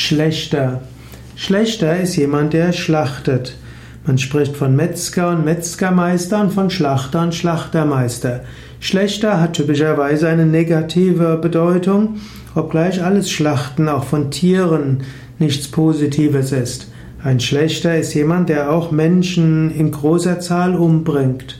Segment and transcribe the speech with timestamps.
[0.00, 0.82] Schlechter.
[1.34, 3.56] Schlechter ist jemand, der schlachtet.
[4.06, 8.44] Man spricht von Metzger und Metzgermeister und von Schlachter und Schlachtermeister.
[8.78, 12.20] Schlechter hat typischerweise eine negative Bedeutung,
[12.54, 15.02] obgleich alles Schlachten auch von Tieren
[15.40, 16.92] nichts Positives ist.
[17.22, 21.58] Ein Schlechter ist jemand, der auch Menschen in großer Zahl umbringt.